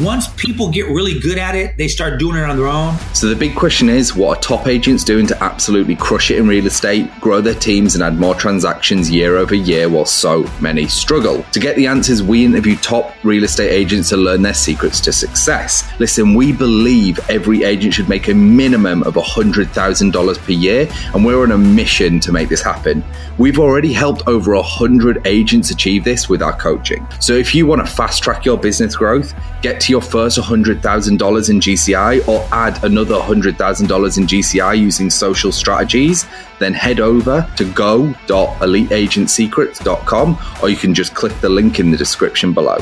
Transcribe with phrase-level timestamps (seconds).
[0.00, 2.96] once people get really good at it, they start doing it on their own.
[3.14, 6.46] So the big question is what are top agents doing to absolutely crush it in
[6.46, 10.86] real estate, grow their teams, and add more transactions year over year while so many
[10.88, 11.42] struggle?
[11.52, 15.12] To get the answers, we interview top real estate agents to learn their secrets to
[15.12, 15.90] success.
[15.98, 21.42] Listen, we believe every agent should make a minimum of $100,000 per year, and we're
[21.42, 23.02] on a mission to make this happen.
[23.38, 27.06] We've already helped over 100 agents achieve this with our coaching.
[27.20, 29.32] So if you want to fast track your business growth,
[29.62, 35.52] get to your first $100,000 in GCI or add another $100,000 in GCI using social
[35.52, 36.26] strategies,
[36.58, 42.52] then head over to go.eliteagentsecrets.com or you can just click the link in the description
[42.52, 42.76] below.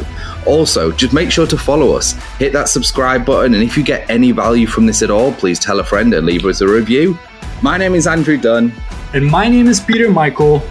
[0.47, 4.11] Also, just make sure to follow us, hit that subscribe button, and if you get
[4.11, 7.19] any value from this at all, please tell a friend and leave us a review.
[7.63, 8.73] My name is Andrew Dunn.
[9.15, 10.63] And my name is Peter Michael.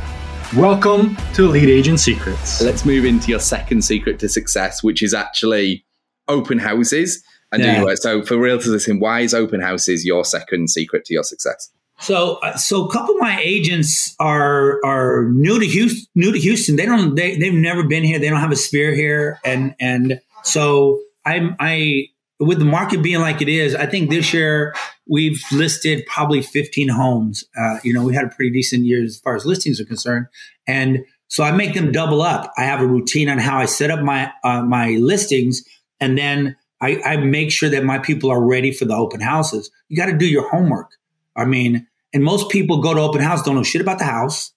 [0.56, 2.62] Welcome to Elite Agent Secrets.
[2.62, 5.85] Let's move into your second secret to success, which is actually
[6.28, 7.24] open houses.
[7.52, 7.76] And Yeah.
[7.78, 11.70] anyway, so for realtors listening, why is open houses your second secret to your success?
[12.00, 16.06] So, uh, so a couple of my agents are are new to Houston.
[16.16, 18.20] New to Houston, they don't they they've never been here.
[18.20, 22.08] They don't have a sphere here, and and so I'm I
[22.40, 24.76] with the market being like it is, I think this year
[25.08, 27.46] we've listed probably 15 homes.
[27.58, 30.26] Uh, you know, we had a pretty decent year as far as listings are concerned,
[30.68, 32.52] and so I make them double up.
[32.58, 35.64] I have a routine on how I set up my uh, my listings,
[36.00, 39.72] and then I, I make sure that my people are ready for the open houses.
[39.88, 40.92] You got to do your homework.
[41.36, 44.54] I mean, and most people go to open house, don't know shit about the house,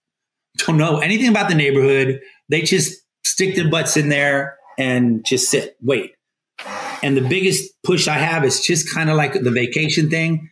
[0.58, 2.20] don't know anything about the neighborhood.
[2.48, 6.12] They just stick their butts in there and just sit, wait.
[7.02, 10.50] And the biggest push I have is just kind of like the vacation thing.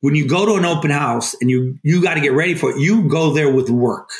[0.00, 2.70] When you go to an open house and you you got to get ready for
[2.70, 4.10] it, you go there with work.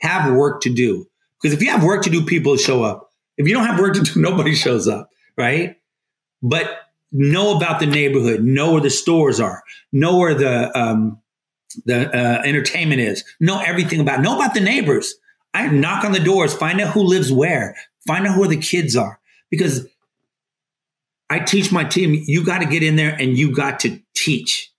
[0.00, 1.06] Have work to do.
[1.40, 3.09] Because if you have work to do, people show up.
[3.40, 5.76] If you don't have work to do, nobody shows up, right?
[6.42, 6.68] But
[7.10, 11.18] know about the neighborhood, know where the stores are, know where the um,
[11.86, 15.14] the uh, entertainment is, know everything about, know about the neighbors.
[15.54, 18.94] I knock on the doors, find out who lives where, find out who the kids
[18.94, 19.18] are,
[19.50, 19.86] because
[21.30, 22.22] I teach my team.
[22.26, 24.70] You got to get in there and you got to teach.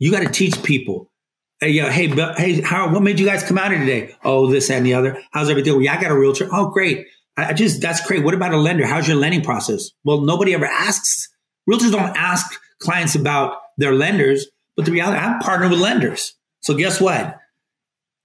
[0.00, 1.12] You got to teach people.
[1.60, 2.92] Hey, yo, hey, hey, how?
[2.92, 4.14] What made you guys come out here today?
[4.24, 5.22] Oh, this and the other.
[5.30, 5.74] How's everything?
[5.74, 6.48] Well, yeah, I got a realtor.
[6.52, 7.06] Oh, great.
[7.36, 8.24] I just that's great.
[8.24, 8.86] What about a lender?
[8.86, 9.90] How's your lending process?
[10.04, 11.28] Well, nobody ever asks.
[11.68, 16.34] Realtors don't ask clients about their lenders, but the reality, I'm partnered with lenders.
[16.60, 17.38] So guess what?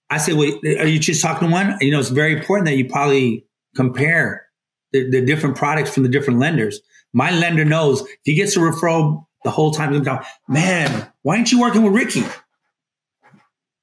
[0.09, 1.77] I say, well, are you just talking to one?
[1.81, 3.45] You know, it's very important that you probably
[3.75, 4.45] compare
[4.91, 6.81] the, the different products from the different lenders.
[7.13, 11.37] My lender knows if he gets a referral the whole time, he's going, man, why
[11.37, 12.23] aren't you working with Rickey?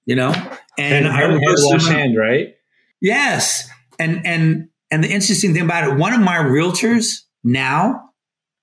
[0.06, 0.32] You know,
[0.78, 2.54] And, I hand, hand wash hand, right?
[3.00, 3.68] Yes.
[3.98, 8.10] And and and the interesting thing about it, one of my realtors now,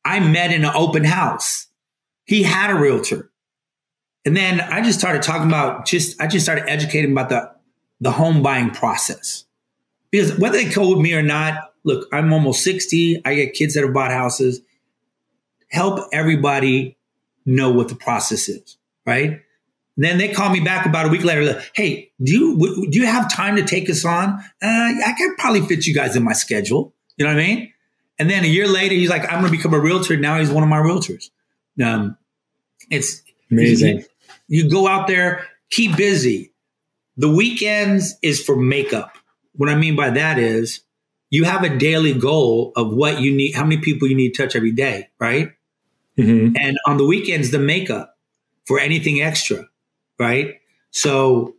[0.03, 1.67] I met in an open house.
[2.25, 3.31] He had a realtor.
[4.25, 7.51] And then I just started talking about just I just started educating about the
[7.99, 9.45] the home buying process.
[10.11, 13.21] Because whether they go me or not, look, I'm almost 60.
[13.25, 14.61] I get kids that have bought houses.
[15.69, 16.97] Help everybody
[17.45, 19.41] know what the process is, right?
[19.97, 21.43] Then they call me back about a week later.
[21.45, 24.29] like, Hey, do you w- do you have time to take us on?
[24.61, 26.93] Uh, I could probably fit you guys in my schedule.
[27.17, 27.71] You know what I mean?
[28.19, 30.17] And then a year later, he's like, I'm going to become a realtor.
[30.17, 31.29] Now he's one of my realtors.
[31.83, 32.17] Um,
[32.89, 34.03] it's Amazing.
[34.47, 36.51] You, you go out there, keep busy.
[37.17, 39.17] The weekends is for makeup.
[39.53, 40.81] What I mean by that is
[41.29, 44.43] you have a daily goal of what you need, how many people you need to
[44.43, 45.51] touch every day, right?
[46.17, 48.17] hmm and on the weekends the makeup
[48.65, 49.67] for anything extra
[50.19, 50.55] right?
[50.91, 51.55] So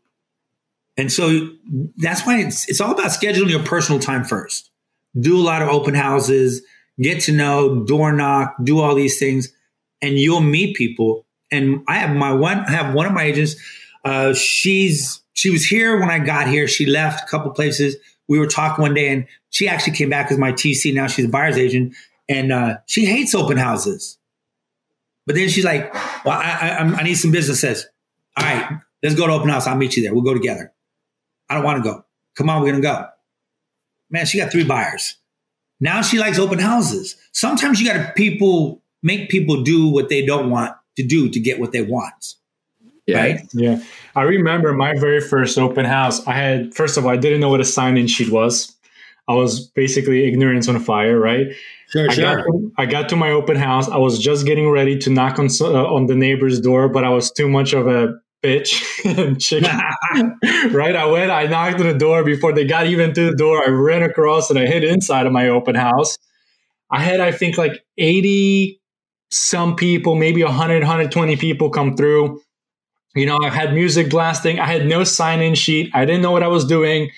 [0.97, 1.51] and so
[1.99, 4.71] that's why it's, it's all about scheduling your personal time first.
[5.19, 6.63] Do a lot of open houses
[7.01, 9.53] get to know door knock do all these things
[10.01, 11.27] and you'll meet people.
[11.51, 13.57] And i have my one i have one of my agents
[14.05, 16.67] uh, she's she was here when i got here.
[16.69, 17.97] She left a couple places.
[18.29, 21.27] We were talking one day and she actually came back as my tc now she's
[21.27, 21.95] a buyer's agent.
[22.29, 24.19] And uh, she hates open houses.
[25.27, 25.93] But then she's like,
[26.25, 27.87] "Well, I, I, I need some businesses.
[28.39, 29.67] All right, let's go to open house.
[29.67, 30.13] I'll meet you there.
[30.13, 30.73] We'll go together.
[31.49, 32.05] I don't want to go.
[32.37, 33.07] Come on, we're gonna go."
[34.11, 35.17] Man, she got three buyers.
[35.81, 37.17] Now she likes open houses.
[37.33, 41.41] Sometimes you got to people make people do what they don't want to do to
[41.41, 42.35] get what they want.
[43.07, 43.21] Yeah.
[43.21, 43.41] Right?
[43.53, 43.83] Yeah.
[44.15, 46.27] I remember my very first open house.
[46.27, 48.75] I had, first of all, I didn't know what a sign in sheet was.
[49.29, 51.49] I was basically ignorance on fire, right?
[51.89, 53.89] Sure, I got, to, I got to my open house.
[53.89, 57.11] I was just getting ready to knock on uh, on the neighbor's door, but I
[57.11, 58.15] was too much of a
[58.47, 58.83] bitch
[59.19, 59.71] and chicken.
[60.73, 60.95] right?
[60.95, 63.63] I went, I knocked on the door before they got even to the door.
[63.65, 66.17] I ran across and I hid inside of my open house.
[66.91, 68.81] I had, I think, like 80
[69.31, 72.41] some people, maybe 100, 120 people come through.
[73.17, 74.61] You know, I had music blasting.
[74.61, 75.91] I had no sign in sheet.
[75.95, 77.11] I didn't know what I was doing,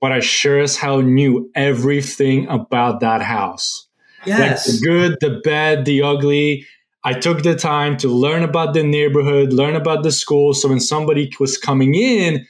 [0.00, 3.86] but I sure as hell knew everything about that house.
[4.26, 4.66] Yes.
[4.66, 6.66] Like the good, the bad, the ugly.
[7.08, 10.52] I took the time to learn about the neighborhood, learn about the school.
[10.52, 12.46] So when somebody was coming in,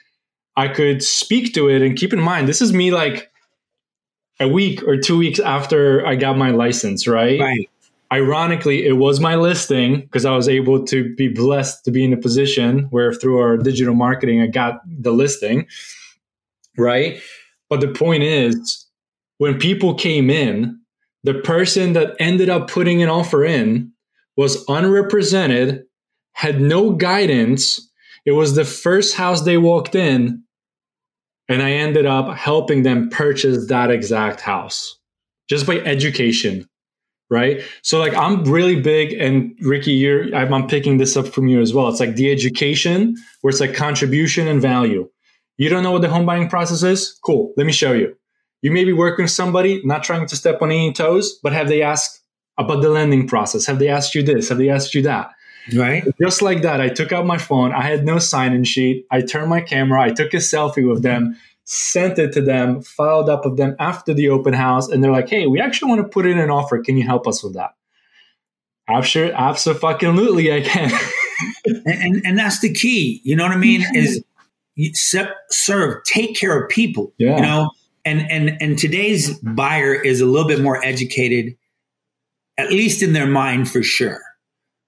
[0.57, 1.81] I could speak to it.
[1.81, 3.31] And keep in mind, this is me like
[4.41, 7.39] a week or two weeks after I got my license, right?
[7.39, 7.71] Right.
[8.13, 12.13] Ironically, it was my listing because I was able to be blessed to be in
[12.13, 15.69] a position where through our digital marketing, I got the listing,
[16.77, 17.21] right?
[17.69, 18.87] But the point is,
[19.37, 20.81] when people came in,
[21.23, 23.93] the person that ended up putting an offer in
[24.39, 25.83] was unrepresented,
[26.33, 27.91] had no guidance.
[28.25, 30.45] It was the first house they walked in,
[31.49, 34.97] and I ended up helping them purchase that exact house
[35.51, 36.67] just by education.
[37.31, 37.61] Right.
[37.83, 41.75] So, like, I'm really big, and Rickey, you're, I'm, picking this up from you as
[41.75, 41.89] well.
[41.89, 45.11] It's like the education where it's like contribution and value.
[45.59, 47.19] You don't know what the home buying process is?
[47.23, 47.53] Cool.
[47.59, 48.17] Let me show you.
[48.63, 51.69] You may be working with somebody, not trying to step on any toes, but have
[51.69, 52.19] they asked
[52.59, 53.67] about the lending process?
[53.67, 54.49] Have they asked you this?
[54.49, 55.33] Have they asked you that?
[55.75, 56.05] Right.
[56.21, 57.73] Just like that, I took out my phone.
[57.73, 59.07] I had no sign in sheet.
[59.11, 60.03] I turned my camera.
[60.03, 64.15] I took a selfie with them, sent it to them, followed up with them after
[64.15, 64.89] the open house.
[64.89, 66.79] And they're like, hey, we actually want to put in an offer.
[66.79, 67.75] Can you help us with that?
[68.89, 70.91] I'm sure, absolutely, I can.
[71.67, 73.21] and, and, and that's the key.
[73.23, 73.85] You know what I mean?
[73.95, 74.25] Is
[75.51, 77.13] serve, take care of people.
[77.19, 77.37] Yeah.
[77.37, 77.71] You know,
[78.05, 81.57] and and and today's buyer is a little bit more educated,
[82.59, 84.21] at least in their mind for sure.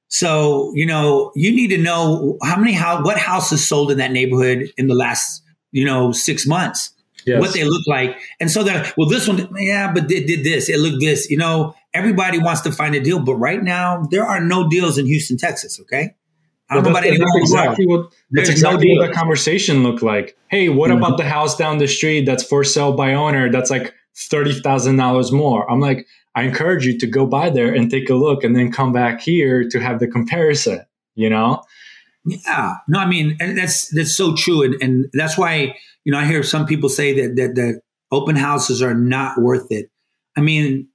[0.08, 4.10] So you know, you need to know how many how what houses sold in that
[4.12, 6.90] neighborhood in the last you know six months.
[7.26, 7.40] Yes.
[7.40, 10.70] What they look like, and so that well, this one, yeah, but it did this,
[10.70, 11.28] it looked this.
[11.30, 14.96] You know, everybody wants to find a deal, but right now there are no deals
[14.96, 15.78] in Houston, Texas.
[15.82, 16.14] Okay,
[16.70, 17.28] I don't know about that's, anyone.
[17.34, 20.34] that's exactly what that's There's exactly no what that conversation looked like.
[20.48, 20.96] Hey, what Mhm.
[20.96, 24.96] about the house down the street that's for sale by owner that's like thirty thousand
[24.96, 25.70] dollars more?
[25.70, 28.70] I'm like, I encourage you to go by there and take a look and then
[28.70, 30.84] come back here to have the comparison,
[31.14, 31.62] you know?
[32.24, 35.74] Yeah, no, I mean, and that's that's so true, and and that's why
[36.04, 37.80] you know I hear some people say that that that
[38.12, 39.90] open houses are not worth it.
[40.36, 40.88] I mean,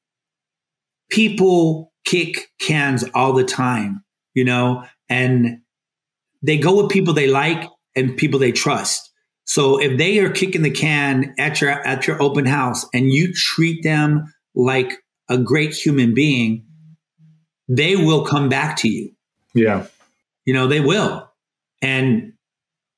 [1.10, 4.04] people kick cans all the time,
[4.36, 5.62] you know, and
[6.44, 9.12] they go with people they like and people they trust.
[9.46, 13.34] So if they are kicking the can at your at your open house and you
[13.34, 14.94] treat them like
[15.30, 16.66] a great human being,
[17.68, 19.12] they will come back to you.
[19.54, 19.88] Yeah.
[20.45, 21.30] You know, they will.
[21.81, 22.33] And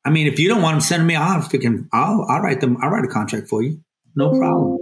[0.05, 1.15] I mean, if you don't want them, send me.
[1.15, 2.77] I'll freaking, I'll, I'll write them.
[2.81, 3.81] I'll write a contract for you.
[4.15, 4.77] No problem.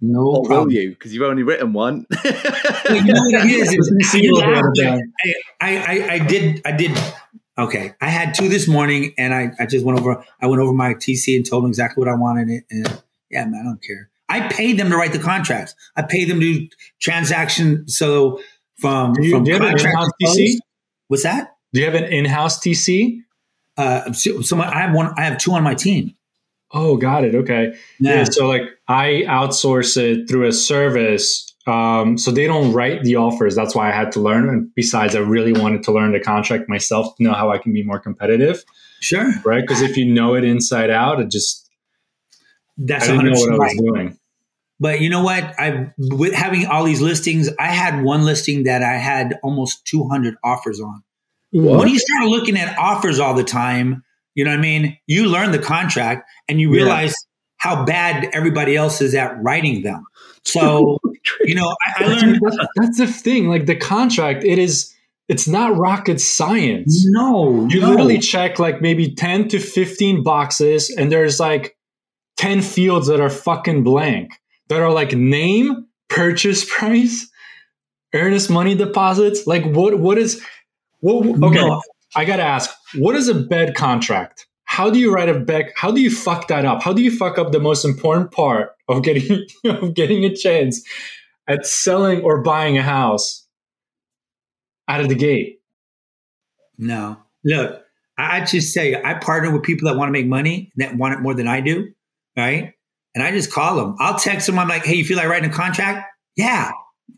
[0.00, 0.90] No Or will you?
[0.90, 2.06] Because you've only written one.
[2.24, 3.72] Well, you know what it is?
[3.72, 5.12] is See you what laugh, they're but done.
[5.60, 6.96] I, I, I did, I did.
[7.58, 10.24] Okay, I had two this morning, and I, I just went over.
[10.40, 12.48] I went over my TC and told them exactly what I wanted.
[12.48, 12.64] It.
[12.70, 14.08] And yeah, man, I don't care.
[14.28, 15.74] I paid them to write the contracts.
[15.96, 16.68] I paid them to do
[17.00, 17.88] transaction.
[17.88, 18.40] So
[18.80, 20.58] from Do you, from do you have an contract to close- TC?
[21.08, 21.54] What's that?
[21.72, 23.20] Do you have an in-house TC?
[23.76, 25.12] Uh, so, so I have one.
[25.16, 26.14] I have two on my team.
[26.72, 27.34] Oh, got it.
[27.34, 27.74] Okay.
[27.98, 28.24] Yeah.
[28.24, 31.44] so like I outsource it through a service.
[31.66, 33.54] Um, so they don't write the offers.
[33.54, 34.48] That's why I had to learn.
[34.48, 37.72] And besides, I really wanted to learn the contract myself to know how I can
[37.74, 38.64] be more competitive,
[39.00, 39.30] Sure.
[39.44, 39.60] right?
[39.60, 41.67] Because if you know it inside out, it just
[42.78, 43.76] That's I didn't know 100% what I was right.
[43.78, 44.18] doing.
[44.80, 45.42] But you know what?
[45.58, 50.36] I with having all these listings, I had one listing that I had almost 200
[50.44, 51.02] offers on.
[51.50, 51.80] What?
[51.80, 54.04] When you start looking at offers all the time,
[54.36, 54.96] you know what I mean?
[55.06, 56.82] You learn the contract and you Yeah.
[56.82, 57.14] realize
[57.56, 60.04] how bad everybody else is at writing them.
[60.44, 60.98] So,
[61.42, 63.48] you know, I, I That's, learned that's- that's the thing.
[63.48, 64.94] Like the contract, it is.
[65.28, 67.04] It's not rocket science.
[67.10, 67.88] no, You no.
[67.90, 71.76] literally check like maybe 10 to 15 boxes, and there's like
[72.38, 74.32] 10 fields that are fucking blank
[74.68, 77.28] that are like name, purchase price,
[78.14, 79.46] earnest money deposits.
[79.46, 80.42] Like, what, what is,
[81.00, 81.82] what, okay, No.
[82.16, 84.46] I gotta ask, what is a bed contract?
[84.64, 85.72] How do you write a bed?
[85.76, 86.82] How do you fuck that up?
[86.82, 90.82] How do you fuck up the most important part of getting, of getting a chance
[91.46, 93.46] at selling or buying a house
[94.88, 95.60] out of the gate?
[96.78, 97.18] No.
[97.44, 97.82] Look,
[98.16, 101.14] I I just say I partner with people that want to make money that want
[101.14, 101.92] it more than I do,
[102.38, 102.72] right?
[103.14, 103.96] And I just call them.
[103.98, 104.58] I'll text them.
[104.58, 106.06] I'm like, "Hey, you feel like writing a contract?
[106.36, 106.70] Yeah.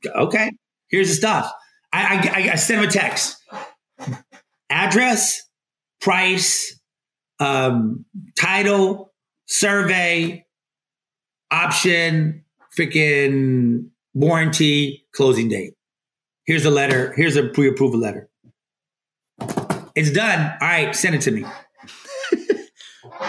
[0.06, 0.50] Okay.
[0.88, 1.52] Here's the stuff.
[1.92, 3.36] I I, I send them a text.
[4.70, 5.42] Address,
[6.00, 6.80] price,
[7.38, 8.04] um,
[8.38, 9.12] title,
[9.46, 10.46] survey,
[11.50, 12.44] option,
[12.76, 15.74] freaking warranty, closing date.
[16.46, 17.12] Here's a letter.
[17.16, 18.28] Here's a pre-approval letter.
[19.94, 20.56] It's done.
[20.60, 21.44] All right, send it to me.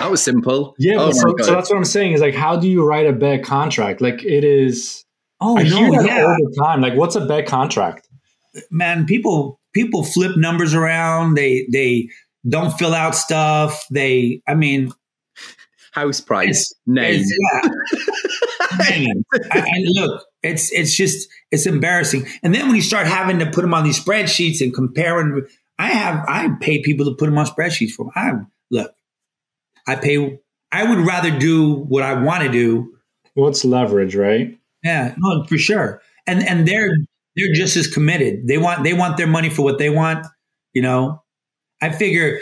[0.02, 0.76] That was simple.
[0.78, 3.14] Yeah, Oh so, so that's what I'm saying is like, how do you write a
[3.14, 4.02] bad contract?
[4.02, 5.06] Like it is.
[5.40, 6.82] Oh I hear no, that yeah, all the time.
[6.82, 8.08] Like, what's a bad contract?
[8.70, 9.06] man.
[9.06, 11.36] People people flip numbers around.
[11.36, 12.10] They they
[12.48, 13.86] don't fill out stuff.
[13.92, 14.92] They, I mean,
[15.92, 17.22] house price It's- name.
[17.22, 17.70] It's, yeah.
[18.90, 22.26] Man, I, I, look, it's it's just it's embarrassing.
[22.42, 25.46] And then when you start having to put them on these spreadsheets and comparing,
[25.78, 28.06] I have I pay people to put them on spreadsheets for.
[28.06, 28.12] Me.
[28.16, 28.32] I
[28.72, 28.94] look,
[29.88, 30.40] I pay.
[30.72, 32.96] I would rather do what I want to do.
[33.34, 34.58] What's leverage, right?
[34.84, 36.02] Yeah, no, for sure.
[36.28, 36.92] And and they're
[37.36, 38.48] they're just as committed.
[38.48, 40.26] They want they want their money for what they want.
[40.74, 41.24] You know,
[41.82, 42.40] I figure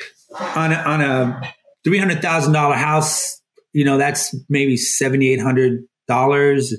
[0.55, 1.53] on a, on a
[1.84, 3.41] three hundred thousand dollar house,
[3.74, 6.75] you know, that's maybe seventy eight hundred dollars.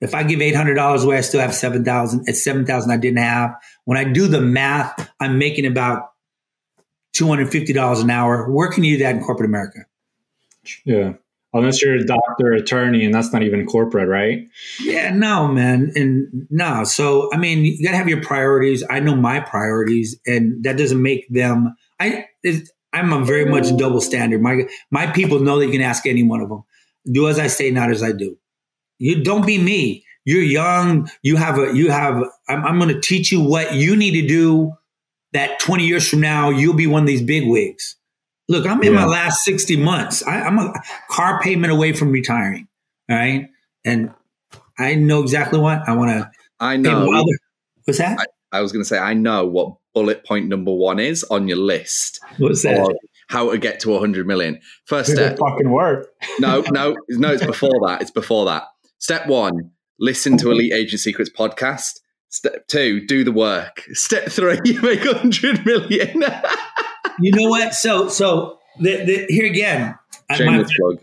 [0.00, 2.24] If I give eight hundred dollars away, I still have seven thousand.
[2.26, 3.54] It's seven thousand I didn't have.
[3.84, 6.10] When I do the math, I'm making about
[7.12, 8.50] two hundred fifty dollars an hour.
[8.50, 9.80] Where can you do that in corporate America?
[10.84, 11.14] Yeah.
[11.52, 14.46] Unless you're a doctor, attorney, and that's not even corporate, right?
[14.80, 16.84] Yeah, no, man, and no.
[16.84, 18.84] So, I mean, you gotta have your priorities.
[18.90, 21.74] I know my priorities, and that doesn't make them.
[21.98, 24.42] I, it, I'm a very much double standard.
[24.42, 26.62] My my people know that you can ask any one of them.
[27.10, 28.36] Do as I say, not as I do.
[28.98, 30.04] You don't be me.
[30.26, 31.08] You're young.
[31.22, 31.74] You have a.
[31.74, 32.22] You have.
[32.48, 34.74] I'm, I'm going to teach you what you need to do.
[35.36, 37.96] That 20 years from now, you'll be one of these big wigs.
[38.48, 40.26] Look, I'm in my last 60 months.
[40.26, 40.72] I, I'm a
[41.10, 42.68] car payment away from retiring.
[43.10, 43.48] All right.
[43.84, 44.14] And
[44.78, 47.10] I know exactly what I want to I know.
[47.10, 47.38] my other.
[47.84, 48.18] What's that?
[48.50, 51.58] I was going to say, I know what bullet point number one is on your
[51.58, 52.80] list What's that?
[52.80, 52.96] of
[53.28, 54.58] how to get to 100 million.
[54.86, 56.08] First Did step, it fucking work?
[56.38, 58.00] no, no, no, it's before that.
[58.00, 58.62] It's before that.
[58.98, 62.00] Step one, listen to Elite Agent Secrets podcast.
[62.36, 63.82] Step two, do the work.
[63.92, 66.22] Step three, you make 100 million.
[67.18, 67.72] You know what?
[67.72, 69.94] So, so the, the, here again,
[70.28, 70.98] I- my, Shameless plug.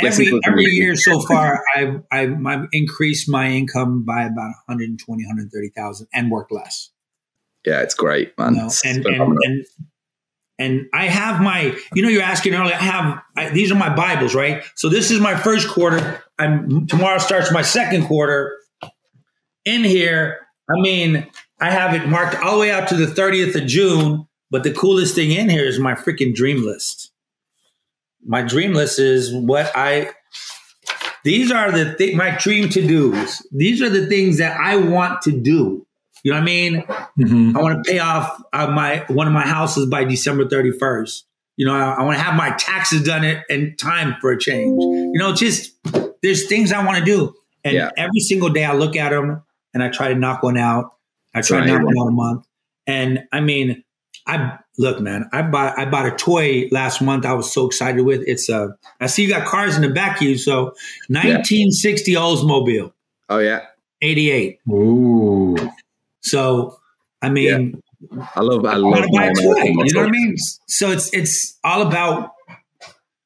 [0.00, 6.06] Every every year so far, I've, I've I've increased my income by about 120, 130,000
[6.14, 6.90] and work less.
[7.66, 8.54] Yeah, it's great, man.
[8.54, 9.66] you know, It's and, and and
[10.58, 12.74] and I have my, you know, you're asking earlier.
[12.74, 14.62] I have I, these are my Bibles, right?
[14.76, 16.22] So this is my first quarter.
[16.38, 18.56] I'm tomorrow starts my second quarter.
[19.66, 21.26] In here, I mean,
[21.60, 24.26] I have it marked all the way out to the 30th of June.
[24.50, 27.12] But the coolest thing in here is my freaking dream list.
[28.24, 30.10] My dream list is what I.
[31.24, 33.46] These are the th- my dream to dos.
[33.52, 35.84] These are the things that I want to do.
[36.24, 36.82] You know what I mean?
[37.18, 37.56] Mhm.
[37.56, 41.24] I want to pay off uh, my one of my houses by December 31st.
[41.56, 44.38] You know, I, I want to have my taxes done in, in time for a
[44.38, 44.82] change.
[44.82, 45.72] You know, just
[46.22, 47.34] there's things I want to do,
[47.64, 47.90] and Yeah.
[47.96, 49.42] every single day I look at them
[49.74, 50.94] and I try to knock one out.
[51.34, 52.46] I try to knock one out a month,
[52.86, 53.84] and I mean,
[54.26, 55.28] I look, man.
[55.32, 57.24] I bought I bought a toy last month.
[57.24, 58.22] I was so excited with.
[58.26, 58.76] It's a.
[59.00, 60.36] I see you got cars in the back of you.
[60.38, 60.74] So
[61.08, 62.92] 1960 Oldsmobile,
[63.28, 63.66] oh, yeah.
[64.02, 64.60] 88.
[64.70, 65.56] Ooh.
[66.20, 66.78] So
[67.22, 67.80] I mean.
[68.36, 69.62] I love I I love to buy a my toy.
[69.64, 70.36] You know what I mean?
[70.68, 72.30] So it's it's all about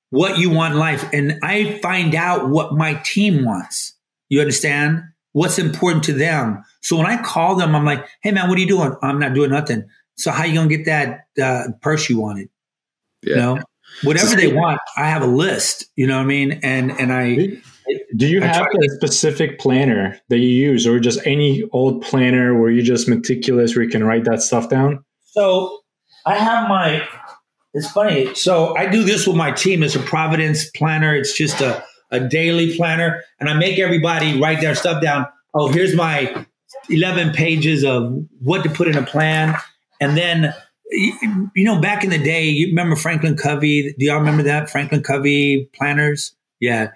[0.09, 3.95] what you want in life, and I find out what my team wants.
[4.31, 5.03] You understand
[5.33, 6.63] what's important to them.
[6.83, 8.95] So when I call them, I'm like, "Hey man, what are you doing?
[9.03, 9.85] I'm not doing nothing.
[10.17, 12.49] So how you gonna get that uh, purse you wanted?
[13.23, 13.31] Yeah.
[13.35, 13.59] You know,
[14.05, 15.87] whatever they want, I have a list.
[15.97, 16.61] You know what I mean?
[16.63, 17.61] And and I
[18.17, 22.03] Do you I have try- a specific planner that you use, or just any old
[22.03, 25.05] planner where you're just meticulous, where you can write that stuff down?
[25.25, 25.81] So
[26.27, 27.07] I have my.
[27.75, 28.35] It's funny.
[28.35, 29.83] So I do this with my team.
[29.83, 31.15] It's a Providence planner.
[31.17, 35.27] It's just a, a daily planner, and I make everybody write their stuff down.
[35.55, 36.47] Oh, here's my
[36.89, 39.57] eleven pages of what to put in a plan,
[40.01, 40.55] and then
[40.91, 43.95] you, you know back in the day, you remember Franklin Covey?
[43.99, 46.37] Do y'all remember that Franklin Covey planners?
[46.61, 46.93] Yeah,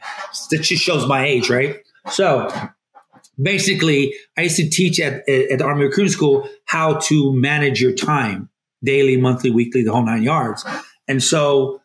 [0.51, 1.79] that just shows my age, right?
[2.11, 2.49] So
[3.41, 7.93] basically, I used to teach at, at the Army Recruiting School how to manage your
[7.93, 8.49] time
[8.85, 10.65] daily, monthly, weekly, the whole nine yards.
[11.09, 11.81] And so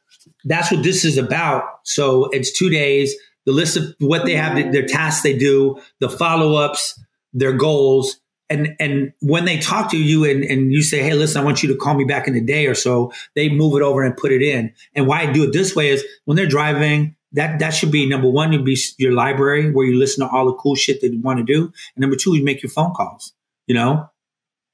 [0.45, 1.63] that's what this is about.
[1.83, 6.09] So it's two days, the list of what they have, their tasks they do, the
[6.09, 6.99] follow ups,
[7.33, 8.19] their goals.
[8.49, 11.63] And, and when they talk to you and, and you say, Hey, listen, I want
[11.63, 14.15] you to call me back in a day or so, they move it over and
[14.15, 14.73] put it in.
[14.93, 18.07] And why I do it this way is when they're driving, that, that should be
[18.07, 21.13] number one, would be your library where you listen to all the cool shit that
[21.13, 21.63] you want to do.
[21.95, 23.31] And number two, you make your phone calls,
[23.67, 24.09] you know?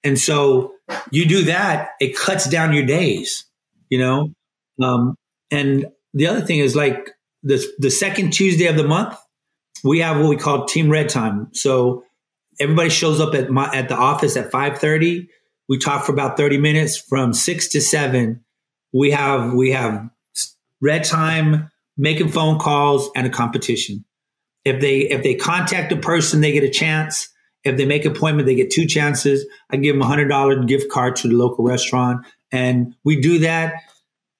[0.03, 0.73] And so
[1.11, 3.45] you do that, it cuts down your days,
[3.89, 4.33] you know?
[4.81, 5.15] Um,
[5.51, 7.11] and the other thing is like
[7.43, 9.17] the, the second Tuesday of the month,
[9.83, 11.49] we have what we call team red time.
[11.53, 12.03] So
[12.59, 15.29] everybody shows up at my at the office at five thirty.
[15.69, 16.97] We talk for about thirty minutes.
[16.97, 18.43] From six to seven,
[18.91, 20.09] we have we have
[20.81, 24.05] red time, making phone calls, and a competition.
[24.65, 27.29] If they if they contact a person, they get a chance.
[27.63, 29.45] If they make appointment, they get two chances.
[29.69, 33.39] I give them a hundred dollar gift card to the local restaurant, and we do
[33.39, 33.75] that.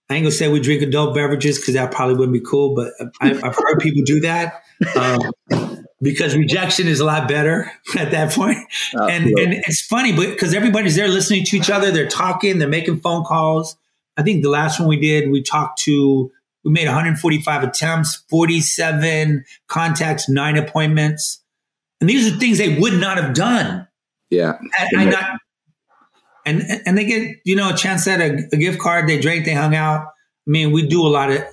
[0.09, 2.93] I ain't gonna say we drink adult beverages because that probably wouldn't be cool, but
[3.19, 4.63] I, have heard people do that
[4.95, 8.57] um, because rejection is a lot better at that point.
[8.93, 12.69] And, and it's funny, but because everybody's there listening to each other, they're talking, they're
[12.69, 13.75] making phone calls.
[14.15, 16.31] I think the last one we did, we talked to,
[16.63, 21.43] we made 145 attempts, 47 contacts, nine appointments.
[21.99, 23.87] And these are things they would not have done.
[24.29, 24.53] Yeah.
[24.77, 25.39] I, I not,
[26.47, 29.07] and and they get you know a chance at a, a, gift card.
[29.07, 30.01] They drank, they hung out.
[30.01, 31.43] I mean, we do a lot of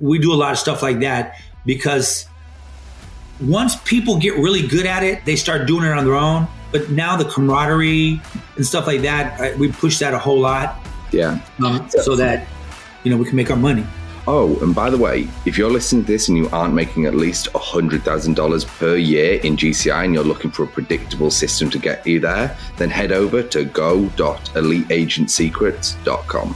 [0.00, 2.26] we do a lot of stuff like that because
[3.40, 6.48] once people get really good at it, they start doing it on their own.
[6.72, 8.20] But now the camaraderie
[8.56, 10.78] and stuff like that, we push that a whole lot.
[11.12, 12.48] Yeah, um, so that
[13.04, 13.84] you know we can make our money.
[14.26, 17.14] Oh, and by the way, if you're listening to this and you aren't making at
[17.14, 22.06] least $100,000 per year in GCI and you're looking for a predictable system to get
[22.06, 26.54] you there, then head over to go.eliteagentsecrets.com.